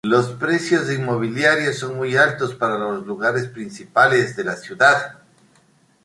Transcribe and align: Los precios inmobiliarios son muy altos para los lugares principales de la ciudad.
Los 0.03 0.29
precios 0.31 0.91
inmobiliarios 0.91 1.77
son 1.77 1.95
muy 1.95 2.17
altos 2.17 2.55
para 2.55 2.79
los 2.79 3.05
lugares 3.05 3.45
principales 3.49 4.35
de 4.35 4.43
la 4.45 4.55
ciudad. 4.55 5.19